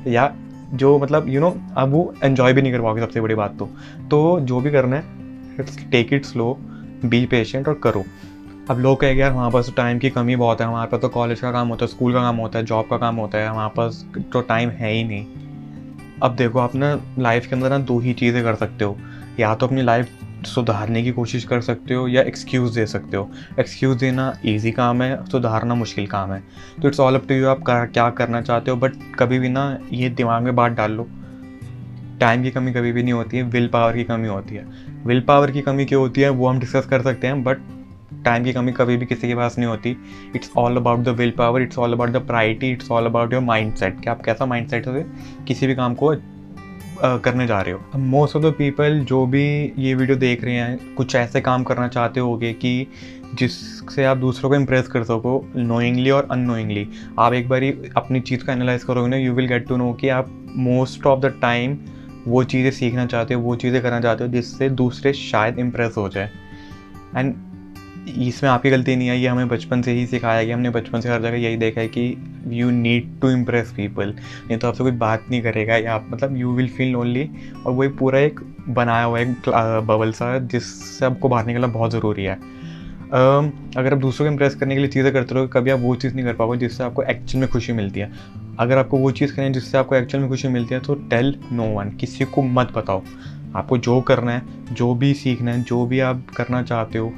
या 0.07 0.33
जो 0.73 0.99
मतलब 0.99 1.29
यू 1.29 1.41
नो 1.41 1.57
अब 1.77 1.91
वो 1.91 2.13
एन्जॉय 2.25 2.53
भी 2.53 2.63
नहीं 2.63 2.73
कर 2.73 2.81
पाओगे 2.81 3.01
सबसे 3.01 3.21
बड़ी 3.21 3.35
बात 3.35 3.57
तो। 3.59 3.69
तो 4.11 4.39
जो 4.41 4.61
भी 4.61 4.71
करना 4.71 4.97
है 4.97 5.65
take 5.91 6.13
it 6.13 6.25
slow 6.25 6.57
be 7.05 7.25
patient 7.27 7.69
और 7.69 7.81
करो। 7.83 8.05
अब 8.71 8.79
लोग 8.79 9.01
कहेंगे 9.01 9.21
यार 9.21 9.33
हमारे 9.33 9.53
पास 9.53 9.73
टाइम 9.77 9.99
की 9.99 10.11
कमी 10.11 10.37
बहुत 10.37 10.61
है 10.61 10.67
हमारे 10.67 10.91
पास 10.91 11.01
तो 11.01 11.09
कॉलेज 11.09 11.41
का 11.41 11.53
काम 11.53 11.69
होता 11.69 11.85
है 11.85 11.91
स्कूल 11.91 12.13
का 12.13 12.21
काम 12.21 12.37
होता 12.37 12.59
है 12.59 12.65
जॉब 12.65 12.89
का 12.91 12.97
काम 12.99 13.17
होता 13.17 13.39
है 13.39 13.47
हमारे 13.49 13.71
पास 13.77 14.05
तो 14.33 14.41
टाइम 14.41 14.71
है 14.71 14.93
ही 14.93 15.05
नहीं। 15.05 15.25
अब 16.23 16.37
देखो 16.37 16.59
आप 16.59 16.75
ना 16.75 16.99
लाइफ 17.19 17.47
के 17.47 17.57
अंदर 17.57 17.71
ना 17.71 17.79
दो 17.81 17.99
ही 17.99 18.13
चीज़ें 18.15 18.43
कर 18.45 18.55
सकते 18.55 18.85
हो। 18.85 18.97
या 19.41 19.55
तो 19.55 19.67
अपनी 19.67 19.83
लाइफ 19.83 20.11
सुधारने 20.47 21.03
की 21.03 21.11
कोशिश 21.11 21.45
कर 21.45 21.61
सकते 21.61 21.95
हो 21.95 22.07
या 22.09 22.23
एक्सक्यूज़ 22.23 22.75
दे 22.75 22.87
सकते 22.87 23.17
हो। 23.17 23.31
एक्सक्यूज़ 23.61 23.99
देना 23.99 24.33
इजी 24.45 24.71
काम 24.71 25.03
है 25.03 25.25
सुधारना 25.27 25.75
मुश्किल 25.75 26.07
काम 26.07 26.33
है। 26.33 26.43
तो 26.83 26.89
it's 26.89 27.01
all 27.01 27.15
up 27.15 27.27
to 27.29 27.35
you 27.35 27.49
आप 27.49 27.63
कर, 27.63 27.87
क्या 27.87 28.09
करना 28.11 28.41
चाहते 28.43 28.71
हो 28.71 28.77
बट 28.77 28.93
कभी 29.19 29.39
भी 29.39 29.49
ना 29.49 29.79
ये 29.93 30.09
दिमाग 30.11 30.43
में 30.43 30.55
बात 30.57 30.73
डाल 30.73 30.93
लो। 30.93 31.09
टाइम 32.21 32.43
की 32.43 32.51
कमी 32.51 32.73
कभी 32.73 32.93
भी 32.93 33.03
नहीं 33.03 33.13
होती 33.13 33.37
है 33.37 33.43
विल 33.43 33.67
पावर 33.69 33.97
की 33.97 34.05
कमी 34.05 34.29
होती 34.29 34.55
है। 34.55 34.67
विल 35.07 35.21
पावर 35.21 35.51
की 35.51 35.61
कमी 35.61 35.85
क्यों 35.85 36.01
होती 36.03 36.21
है 36.21 36.29
वो 36.29 36.49
हम 36.49 36.59
डिस्कस 36.61 36.87
कर 36.87 37.03
सकते 37.03 37.27
हैं 37.27 37.43
बट 37.45 37.59
टाइम 38.25 38.45
की 38.45 38.53
कमी 38.53 38.73
कभी 38.73 38.97
भी 38.97 39.07
किसी 39.07 39.29
के 39.29 39.35
पास 39.35 39.59
नहीं 39.59 39.69
होती। 39.69 39.97
It's 40.35 40.51
all 40.57 40.77
about 40.77 41.01
the 41.01 41.09
will 41.09 41.31
power 41.31 41.63
it's 41.63 41.79
all 41.79 41.93
about 41.93 42.11
the 42.11 42.17
priority 42.17 42.71
it's 42.71 42.91
all 42.91 43.07
about 43.07 43.33
your 43.33 43.43
mind 43.43 43.75
set 43.75 44.01
कि 44.01 44.11
आप 44.11 44.23
कैसा 44.23 44.47
माइंड 44.47 44.69
सेट 44.69 44.85
से 44.85 45.05
किसी 45.45 45.67
भी 45.67 45.75
काम 45.75 45.95
को 45.95 46.13
करने 47.05 47.47
जा 47.47 47.61
रहे 47.61 47.75
हो? 47.75 47.99
मोस्ट 47.99 48.37
ऑफ़ 48.37 48.43
द 48.43 48.47
पीपल 48.47 48.99
जो 49.01 49.27
भी 49.27 49.73
ये 49.79 49.95
वीडियो 49.95 50.17
देख 50.17 50.45
रहे 50.45 50.55
हैं, 50.55 50.95
कुछ 50.95 51.15
ऐसे 51.15 51.41
काम 51.41 51.65
करना 51.65 51.89
चाहते 51.89 52.21
होगे 52.21 52.53
कि 52.53 52.87
जिससे 53.35 54.05
आप 54.05 54.17
दूसरों 54.17 54.51
को 54.51 54.57
इम्प्रेस 54.57 54.89
कर 54.89 55.05
सको 55.05 55.51
नोइंगली 55.57 56.11
और 56.11 56.29
अनोइंगली 56.31 56.89
आप 57.19 57.33
एक 57.33 57.49
बार 57.49 57.65
अपनी 57.97 58.21
चीज़ 58.21 58.45
को 58.45 58.53
एनालाइज 58.53 58.85
करोगे 58.85 59.09
ना 59.09 59.17
you 59.17 59.33
will 59.33 59.47
get 59.47 59.69
to 59.69 59.77
know 59.77 59.93
कि 59.93 60.09
आप 60.09 60.31
मोस्ट 60.57 61.07
ऑफ़ 61.07 61.21
द 61.21 61.39
टाइम 61.43 61.79
वो 62.29 62.45
चीज़ें 62.45 62.71
सीखना 62.71 63.07
चाहते 63.07 63.35
हो, 63.35 63.41
वो 63.41 63.57
चीज़ें 63.57 63.83
करना 63.83 64.01
चाहते 64.01 64.25
हो, 64.25 64.31
जिससे 64.31 64.69
दूसरे 64.71 65.13
शायद 65.13 65.59
इम्प्रेस 65.59 65.95
हो 65.99 66.09
जाए। 66.09 66.31
एंड 67.17 67.35
इसमें 68.09 68.49
आपकी 68.51 68.71
गलती 68.71 68.95
नहीं 68.97 69.09
है 69.09 69.19
ये 69.21 69.29
हमें 69.29 69.49
बचपन 69.49 69.83
से 69.83 69.93
ही 69.93 70.07
सिखाया 70.07 70.43
गया 70.43 70.57
हमने 70.57 70.71
बचपन 70.71 71.01
से 71.01 71.09
हर 71.09 71.23
जगह 71.23 71.37
यही 71.37 71.57
देखा 71.57 71.81
है 71.81 71.89
कि 71.89 72.03
you 72.51 72.71
need 72.71 73.09
to 73.21 73.31
impress 73.31 73.73
people 73.77 74.15
नहीं 74.49 74.59
तो 74.59 74.69
आपसे 74.69 74.85
कोई 74.85 74.93
बात 74.93 75.25
नहीं 75.31 75.41
करेगा, 75.43 75.77
या 75.77 75.95
आप 75.95 76.07
मतलब 76.11 76.37
यू 76.37 76.53
विल 76.53 76.69
फील 76.69 76.97
ओनली 76.97 77.29
और 77.67 77.73
वही 77.73 77.89
पूरा 77.99 78.19
एक 78.19 78.41
बनाया 78.69 79.05
हुआ 79.05 79.21
एक 79.21 79.49
बबल 79.87 80.13
सा 80.13 80.39
जिससे 80.39 81.05
आपको 81.07 81.29
बाहर 81.29 81.47
निकलना 81.47 81.67
बहुत 81.69 81.93
ज़रूरी 81.93 82.25
है। 82.25 82.35
अगर 83.09 83.93
आप 83.93 83.99
दूसरों 83.99 84.27
को 84.27 84.33
इम्प्रेस 84.33 84.55
करने 84.55 84.75
के 84.75 84.81
लिए 84.81 84.91
चीज़ें 84.91 85.13
करते 85.13 85.35
रहो 85.35 85.47
कभी 85.49 85.71
आप 85.71 85.81
वो 85.81 85.95
चीज़ 85.97 86.15
नहीं 86.15 86.25
कर 86.25 86.35
पाओगे 86.35 86.59
जिससे 86.59 86.85
आपको 86.85 87.03
एक्चुअल 87.03 87.41
में 87.41 87.51
खुशी 87.51 87.73
मिलती 87.73 88.01
है। 88.01 88.11
अगर 88.59 88.79
आपको 88.79 88.99
वो 88.99 89.11
चीज़ 89.13 89.33
करनी 89.33 89.47
है 89.47 89.53
जिससे 89.53 89.79
आपको 89.79 89.95
एक्चुअल 89.97 90.23
में 90.23 90.31
खुशी 90.31 90.49
मिलती 90.49 90.75
है 90.75 90.81
तो 90.81 90.95
टेल 91.11 91.35
नो 91.53 91.67
वन 91.75 91.91
किसी 91.91 92.25
को 92.25 92.43
मत 92.43 92.73
बताओ। 92.77 93.03
आपको 93.57 93.79
जो 93.79 94.01
करना 94.01 94.33
है, 94.33 94.43
जो 94.73 94.95
भी 94.95 95.13
सीखना 95.15 95.51
है, 95.51 95.63
जो 95.63 95.85
भी 95.87 96.01
आप 96.01 96.27
करना 96.37 96.63
चाहते 96.63 96.99
हो 96.99 97.13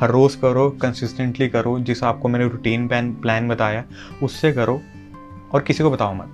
हर 0.00 0.10
रोज़ 0.10 0.40
करो 0.40 0.70
कंसिस्टेंटली 0.70 1.48
करो, 1.48 1.80
जिस 1.80 2.04
आपको 2.04 2.28
मैंने 2.28 2.48
रूटीन 2.48 2.88
प्लान 2.88 3.12
प्लान 3.12 3.48
बताया, 3.48 3.84
उससे 4.22 4.52
करो 4.52 4.80
और 5.52 5.62
किसी 5.62 5.82
को 5.82 5.90
बताओ 5.90 6.14
मत। 6.14 6.32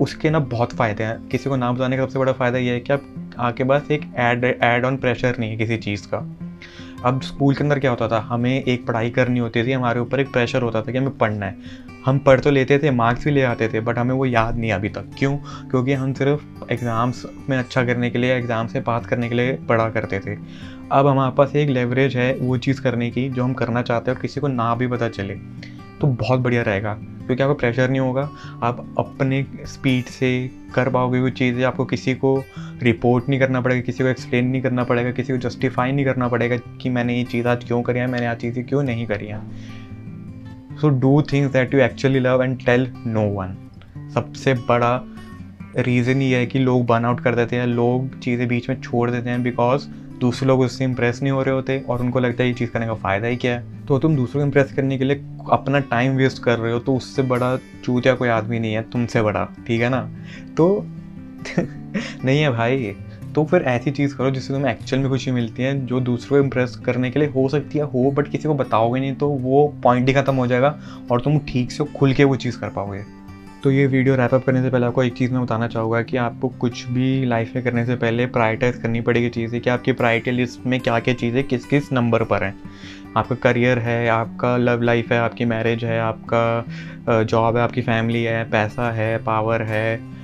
उसके 0.00 0.30
ना 0.30 0.38
बहुत 0.38 0.72
फ़ायदे 0.72 1.04
हैं। 1.04 1.28
किसी 1.28 1.50
को 1.50 1.56
ना 1.56 1.72
बताने 1.72 1.96
का 1.96 2.02
सबसे 2.02 2.18
बड़ा 2.18 2.32
फ़ायदा 2.32 2.58
यह 2.58 2.72
है 2.72 2.80
कि 2.80 2.92
आप 2.92 3.02
आपके 3.38 3.64
पास 3.64 3.90
एक 3.90 4.02
एड 4.16 4.44
एड 4.44 4.84
ऑन 4.84 4.96
प्रेशर 4.96 5.36
नहीं 5.38 5.50
है 5.50 5.56
किसी 5.56 5.76
चीज़ 5.76 6.06
का। 6.06 6.47
अब 7.04 7.20
स्कूल 7.22 7.54
के 7.54 7.62
अंदर 7.64 7.78
क्या 7.78 7.90
होता 7.90 8.06
था? 8.08 8.18
हमें 8.20 8.64
एक 8.64 8.86
पढ़ाई 8.86 9.10
करनी 9.10 9.38
होती 9.38 9.62
थी, 9.64 9.72
हमारे 9.72 10.00
ऊपर 10.00 10.20
एक 10.20 10.32
प्रेशर 10.32 10.62
होता 10.62 10.80
था 10.82 10.92
कि 10.92 10.98
हमें 10.98 11.16
पढ़ना 11.18 11.46
है। 11.46 11.86
हम 12.04 12.18
पढ़ 12.18 12.40
तो 12.40 12.50
लेते 12.50 12.78
थे 12.78 12.90
मार्क्स 12.90 13.24
भी 13.24 13.30
ले 13.30 13.42
आते 13.42 13.68
थे 13.68 13.80
बट 13.80 13.98
हमें 13.98 14.14
वो 14.14 14.26
याद 14.26 14.58
नहीं 14.58 14.72
अभी 14.72 14.88
तक। 14.88 15.10
क्यों? 15.18 15.36
क्योंकि 15.70 15.92
हम 15.92 16.12
सिर्फ़ 16.12 16.72
एग्ज़ाम्स 16.72 17.24
में 17.50 17.56
अच्छा 17.58 17.84
करने 17.84 18.10
के 18.10 18.18
लिए 18.18 18.34
एग्ज़ाम 18.34 18.66
से 18.66 18.80
पास 18.80 19.06
करने 19.06 19.28
के 19.28 19.34
लिए 19.34 19.52
पढ़ा 19.68 19.88
करते 19.90 20.20
थे। 20.20 20.36
अब 20.92 21.06
हमारे 21.06 21.34
पास 21.36 21.56
एक 21.56 21.68
लेवरेज 21.68 22.16
है 22.16 22.32
वो 22.34 22.56
चीज़ 22.58 22.82
करने 22.82 23.10
की, 23.10 23.28
जो 23.28 23.44
हम 23.44 23.54
करना 23.54 23.82
चाहते 23.82 24.10
हैं 24.10 24.16
और 24.16 24.22
किसी 24.22 24.40
को 24.40 24.48
ना 24.48 24.74
भी 24.74 24.86
पता 24.86 25.08
चले। 25.08 25.34
तो 26.00 26.06
बहुत 26.06 26.40
बढ़िया 26.40 26.62
रहेगा, 26.62 26.92
क्योंकि 26.94 27.42
आपको 27.42 27.54
प्रेशर 27.54 27.90
नहीं 27.90 28.00
होगा। 28.00 28.28
आप 28.62 28.84
अपने 28.98 29.44
स्पीड 29.66 30.04
से 30.06 30.30
कर 30.74 30.88
पाओगे 30.88 31.20
वो 31.20 31.30
चीज़ें, 31.30 31.62
आपको 31.64 31.84
किसी 31.84 32.14
को 32.14 32.36
रिपोर्ट 32.82 33.28
नहीं 33.28 33.40
करना 33.40 33.60
पड़ेगा, 33.60 33.80
किसी 33.80 34.04
को 34.04 34.08
एक्सप्लेन 34.08 34.46
नहीं 34.46 34.62
करना 34.62 34.84
पड़ेगा, 34.84 35.10
किसी 35.10 35.32
को 35.32 35.38
जस्टिफाई 35.38 35.92
नहीं 35.92 36.04
करना 36.04 36.28
पड़ेगा 36.28 36.56
कि 36.56 36.90
मैंने 36.90 37.16
ये 37.16 37.24
चीज़ 37.24 37.48
आज 37.48 37.64
क्यों 37.64 37.82
करी 37.82 37.98
है, 37.98 38.06
मैंने 38.06 38.26
आज 38.26 38.36
चीज़ें 38.36 38.64
क्यों 38.66 38.82
नहीं 38.82 39.06
करी 39.06 39.26
हैं। 39.26 40.76
So 40.80 40.88
do 40.90 41.20
things 41.22 41.52
that 41.52 41.74
you 41.74 41.80
actually 41.80 42.20
love 42.20 42.42
and 42.42 42.58
tell 42.66 42.92
no 43.06 43.28
one 43.30 43.56
सबसे 44.14 44.54
बड़ा 44.68 45.00
रीज़न 45.78 46.22
ये 46.22 46.36
है 46.36 46.46
कि 46.46 46.58
लोग 46.58 46.84
बर्न 46.86 47.04
आउट 47.04 47.20
कर 47.20 47.34
देते 47.34 47.56
हैं, 47.56 47.66
लोग 47.66 48.18
चीज़ें 48.20 48.46
बीच 48.48 48.68
में 48.68 48.80
छोड़ 48.80 49.10
देते 49.10 49.30
हैं 49.30 49.42
बिकॉज़ 49.42 49.88
दूसरे 50.20 50.46
लोग 50.48 50.60
उससे 50.60 50.84
इंप्रेस 50.84 51.20
नहीं 51.22 51.32
हो 51.32 51.42
रहे 51.42 51.54
होते 51.54 51.78
और 51.88 52.00
उनको 52.00 52.20
लगता 52.20 52.42
है 52.42 52.48
ये 52.48 52.54
चीज़ 52.54 52.70
करने 52.70 52.86
का 52.86 52.94
फ़ायदा 52.94 53.28
ही 53.28 53.36
क्या 53.36 53.54
है। 53.54 53.77
तो 53.88 53.98
तुम 53.98 54.16
दूसरों 54.16 54.42
को 54.42 54.46
इम्प्रेस 54.46 54.72
करने 54.72 54.98
के 54.98 55.04
लिए 55.04 55.16
अपना 55.50 55.78
टाइम 55.78 56.16
वेस्ट 56.16 56.42
कर 56.42 56.58
रहे 56.58 56.72
हो 56.72 56.78
तो 56.78 56.96
उससे 56.96 57.22
बड़ा 57.22 57.56
चूतिया 57.56 58.14
कोई 58.14 58.28
आदमी 58.28 58.58
नहीं 58.58 58.74
है, 58.74 58.82
तुमसे 58.82 59.22
बड़ा, 59.22 59.44
ठीक 59.66 59.80
है 59.80 59.88
ना? 59.88 60.10
तो 60.56 60.86
नहीं 62.24 62.40
है 62.40 62.50
भाई। 62.50 62.96
तो 63.34 63.44
फिर 63.44 63.62
ऐसी 63.62 63.90
चीज़ 63.90 64.16
करो 64.16 64.30
जिससे 64.30 64.54
तुम्हें 64.54 64.72
एक्चुअल 64.72 65.02
में 65.02 65.10
खुशी 65.10 65.30
मिलती 65.30 65.62
है, 65.62 65.86
जो 65.86 66.00
दूसरों 66.00 66.38
को 66.38 66.44
इम्प्रेस 66.44 66.76
करने 66.76 67.10
के 67.10 67.18
लिए 67.18 67.28
हो 67.28 67.48
सकती 67.48 67.78
है, 67.78 67.84
हो 67.84 68.10
बट 68.10 68.28
किसी 68.28 68.48
को 68.48 68.54
बताओगे 68.54 69.00
नहीं 69.00 69.14
तो 69.14 69.28
वो 69.28 69.74
पॉइंट 69.82 70.08
ही 70.08 70.14
ख़त्म 70.14 70.34
हो 70.34 70.46
जाएगा 70.46 70.78
और 71.10 71.20
तुम 71.20 71.38
ठीक 71.38 71.72
से 71.72 71.84
खुल 71.84 72.12
के 72.12 72.24
वो 72.24 72.36
चीज़ 72.36 72.58
कर 72.58 72.68
पाओगे। 72.68 73.17
तो 73.62 73.70
ये 73.70 73.86
वीडियो 73.86 74.14
रैपअप 74.16 74.44
करने 74.44 74.62
से 74.62 74.70
पहले 74.70 74.86
आपको 74.86 75.02
एक 75.02 75.14
चीज़ 75.14 75.32
मैं 75.32 75.42
बताना 75.42 75.68
चाहूँगा 75.68 76.02
कि 76.02 76.16
आपको 76.16 76.48
कुछ 76.48 76.84
भी 76.86 77.24
लाइफ 77.24 77.52
में 77.54 77.64
करने 77.64 77.84
से 77.86 77.96
पहले 77.96 78.26
प्रायरटाइज 78.26 78.76
करनी 78.76 79.00
पड़ेगी 79.00 79.28
चीज़ें 79.28 79.60
कि 79.60 79.70
आपकी 79.70 79.92
प्रायरिटी 79.92 80.30
लिस्ट 80.30 80.66
में 80.66 80.80
क्या 80.80 80.98
क्या 80.98 81.14
चीज़ें 81.14 81.44
किस 81.44 81.64
किस 81.64 81.92
नंबर 81.92 82.24
पर 82.24 82.44
हैं। 82.44 82.54
आपका 83.16 83.34
करियर 83.34 83.78
है, 83.78 84.08
आपका 84.08 84.56
लव 84.56 84.82
लाइफ 84.82 85.12
है, 85.12 85.18
आपकी 85.18 85.44
मैरिज 85.44 85.84
है, 85.84 86.00
आपका 86.00 87.24
जॉब 87.24 87.56
है, 87.56 87.62
आपकी 87.62 87.82
फैमिली 87.82 88.22
है, 88.24 88.44
पैसा 88.50 88.90
है 88.90 89.18
पावर 89.18 89.62
है 89.62 90.17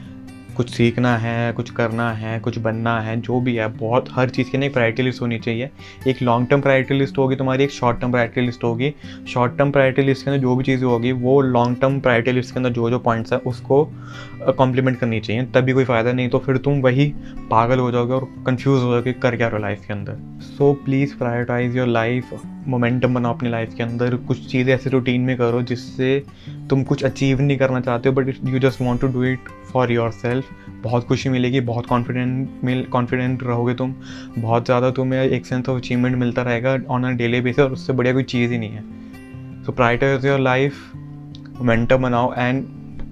कुछ 0.54 0.70
सीखना 0.70 1.16
है, 1.18 1.52
कुछ 1.52 1.70
करना 1.70 2.10
है, 2.12 2.38
कुछ 2.40 2.58
बनना 2.58 2.98
है, 3.00 3.20
जो 3.20 3.40
भी 3.40 3.54
है, 3.56 3.66
बहुत 3.78 4.08
हर 4.12 4.30
चीज़ 4.30 4.50
की 4.50 4.58
ना 4.58 4.66
एक 4.66 4.72
प्रायोरिटी 4.72 5.02
लिस्ट 5.02 5.22
होनी 5.22 5.38
चाहिए। 5.38 5.70
एक 6.08 6.22
लॉन्ग 6.22 6.48
टर्म 6.48 6.60
प्रायोरिटी 6.60 6.94
लिस्ट 6.94 7.18
होगी 7.18 7.36
तुम्हारी, 7.36 7.64
एक 7.64 7.70
शॉर्ट 7.70 8.00
टर्म 8.00 8.10
प्रायोरिटी 8.10 8.40
लिस्ट 8.40 8.64
होगी। 8.64 8.92
शॉर्ट 9.28 9.56
टर्म 9.58 9.70
प्रायोरिटी 9.70 10.02
लिस्ट 10.02 10.24
के 10.24 10.30
अंदर 10.30 10.42
जो 10.42 10.56
भी 10.56 10.64
चीज़ें 10.64 10.86
होगी, 10.86 11.12
वो 11.12 11.40
लॉन्ग 11.40 11.76
टर्म 11.80 12.00
प्रायोरिटी 12.00 12.32
लिस्ट 12.32 12.54
के 12.54 12.58
अंदर 12.58 12.70
जो 12.70 12.90
जो 12.90 12.98
पॉइंट्स 12.98 13.32
है, 13.32 13.38
उसको 13.38 13.84
कॉम्प्लीमेंट 14.48 14.98
करनी 14.98 15.20
चाहिए। 15.20 15.44
तभी 15.54 15.72
कोई 15.72 15.84
फ़ायदा 15.84 16.12
नहीं 16.12 16.28
तो 16.28 16.38
फिर 16.38 16.56
तुम 16.56 16.80
वही 16.80 17.12
पागल 17.50 17.78
हो 17.78 17.90
जाओगे 17.90 18.12
और 18.12 18.28
कन्फ्यूज़ 18.46 18.82
हो 18.82 18.92
जाओगे 18.92 19.12
कर 19.12 19.36
क्या 19.36 19.48
रहो 19.48 19.58
लाइफ 19.58 19.86
के 19.86 19.92
अंदर। 19.92 20.18
So 20.48 20.72
please 20.84 21.16
prioritise 21.18 21.76
your 21.76 21.88
life 21.88 22.34
momentum 22.66 23.14
बनाओ 23.14 23.34
अपनी 23.34 23.50
लाइफ 23.50 23.74
के 23.74 23.82
अंदर। 23.82 24.16
कुछ 24.18 24.46
चीज़ें 24.46 24.74
ऐसे 24.74 24.90
रूटीन 24.90 25.20
में 25.20 25.36
करो 25.36 25.62
जिससे 25.62 26.22
तुम 26.70 26.82
कुछ 26.82 27.04
अचीव 27.04 27.40
नहीं 27.40 27.56
करना 27.58 27.80
चाहते 27.80 28.08
हो 28.08 28.14
but 28.14 28.34
you 28.44 28.58
just 28.58 28.80
want 28.80 29.00
to 29.00 29.08
do 29.08 29.24
it 29.24 29.48
for 29.72 29.92
your 29.92 30.10
self 30.12 30.48
बहुत 30.82 31.04
खुशी 31.06 31.28
मिलेगी, 31.28 31.60
बहुत 31.62 31.86
कॉन्फिडेंट 31.86 32.64
मिल 32.64 32.84
कॉन्फिडेंट 32.86 33.42
रहोगे 33.42 33.74
तुम। 33.74 33.94
बहुत 34.38 34.64
ज़्यादा 34.64 34.90
तुम्हें 34.90 35.22
एक 35.22 35.46
सेंस 35.46 35.68
ऑफ़ 35.68 35.78
अचीवमेंट 35.78 36.16
मिलता 36.16 36.42
रहेगा 36.42 36.76
ऑन 36.88 37.04
अ 37.04 37.10
डेली 37.16 37.40
बेसिस 37.40 37.64
और 37.64 37.72
उससे 37.72 37.92
बढ़िया 37.92 38.14
कोई 38.14 38.22
चीज़ 38.24 38.52
ही 38.52 38.58
नहीं 38.58 38.70
है। 38.70 39.64
So 39.64 39.72
prioritise 39.72 40.26
your 40.26 40.40
life 40.40 40.92
momentum 41.56 42.02
बनाओ 42.02 42.32
and 42.34 42.64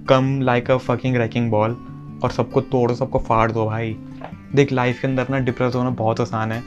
come 0.09 0.39
like 0.41 0.71
a 0.71 0.77
fucking 0.79 1.15
wrecking 1.15 1.49
ball 1.51 1.77
और 2.23 2.31
सबको 2.31 2.61
तोड़ो, 2.61 2.95
सबको 2.95 3.19
फाड़ 3.19 3.51
दो 3.51 3.65
भाई। 3.65 3.95
देख 4.55 4.71
लाइफ 4.71 5.01
के 5.01 5.07
अंदर 5.07 5.29
ना 5.29 5.39
डिप्रेस 5.39 5.75
होना 5.75 5.89
बहुत 5.91 6.21
आसान 6.21 6.51
है। 6.51 6.61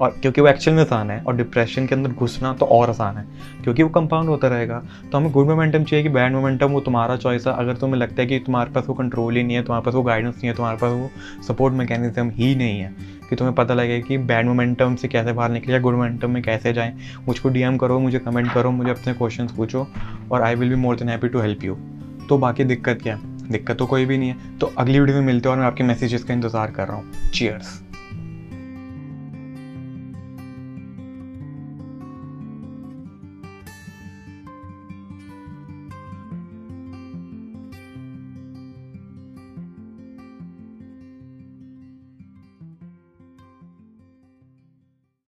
और 0.00 0.16
क्योंकि 0.22 0.40
वो 0.40 0.48
एक्चुअल 0.48 0.76
में 0.76 0.82
आसान 0.82 1.10
है 1.10 1.20
और 1.20 1.36
डिप्रेशन 1.36 1.86
के 1.86 1.94
अंदर 1.94 2.10
घुसना 2.10 2.52
तो 2.54 2.66
और 2.66 2.90
आसान 2.90 3.16
है। 3.16 3.24
क्योंकि 3.64 3.82
वो 3.82 3.88
कंपाउंड 3.90 4.28
होता 4.28 4.48
रहेगा 4.48 4.82
तो 5.12 5.18
हमें 5.18 5.30
गुड 5.32 5.46
मोमेंटम 5.46 5.84
चाहिए 5.84 6.02
कि 6.02 6.08
बैड 6.08 6.32
मोमेंटम 6.32 6.70
वो 6.70 6.80
तुम्हारा 6.80 7.16
चॉइस 7.16 7.46
है। 7.46 7.52
अगर 7.54 7.76
तुम्हें 7.76 8.00
लगता 8.00 8.22
है 8.22 8.26
कि 8.28 8.38
तुम्हारे 8.38 8.70
पास 8.70 8.84
वो 8.88 8.94
कंट्रोल 8.94 9.36
ही 9.36 9.42
नहीं 9.42 9.56
है, 9.56 9.62
तुम्हारे 9.62 9.84
पास 9.84 9.94
वो 9.94 10.02
गाइडेंस 10.02 10.34
नहीं 10.34 10.48
है, 10.48 10.54
तुम्हारे 10.54 10.78
पास 10.78 10.92
वो 10.92 11.10
सपोर्ट 11.44 11.74
मैकेनिज्म 11.74 12.30
ही 12.30 12.54
नहीं 12.54 12.80
है, 12.80 12.94
कि 13.30 13.36
तुम्हें 13.36 13.54
पता 13.54 13.74
लगे 13.74 14.00
कि 14.00 14.18
बैड 14.20 14.46
मोमेंटम 14.46 14.96
से 14.96 15.08
कैसे 15.08 15.32
बाहर 15.32 15.50
निकले 15.50 15.72
या 15.72 15.80
गुड 15.80 15.94
मोमेंटम 15.94 16.30
में 16.30 16.42
कैसे 16.42 16.72
जाएँ, 16.72 16.96
मुझको 17.28 17.48
डीएम 17.48 17.76
करो, 17.76 17.98
मुझे 18.00 18.18
कमेंट 18.18 18.52
करो, 18.52 18.70
मुझे 18.70 18.90
अपने 18.90 19.14
क्वेश्चन 19.14 19.48
पूछो 19.56 19.86
और 20.32 20.42
I 20.42 20.54
will 20.54 20.68
be 20.68 20.74
more 20.74 20.96
than 20.96 21.08
happy 21.08 21.28
to 21.28 21.40
help 21.40 21.64
you 21.64 21.76
तो 22.28 22.38
बाकी 22.38 22.64
दिक्कत 22.64 23.02
क्या 23.02 23.14
है? 23.14 23.34
दिक्कत 23.48 23.76
तो 23.76 23.86
कोई 23.86 24.04
भी 24.06 24.16
नहीं 24.18 24.28
है। 24.28 24.58
तो 24.58 24.72
अगली 24.78 25.00
वीडियो 25.00 25.16
में 25.16 25.26
मिलते 25.26 25.48
हो 25.48 25.52
और 25.52 25.60
मैं 25.60 25.66
आपके 25.66 25.84
मैसेजेस 25.84 26.24
का 26.24 26.34
इंतज़ार 26.34 26.70
कर 26.70 26.88
रहा 26.88 26.96
हूँ। 26.96 27.30
चीयर्स 27.30 27.80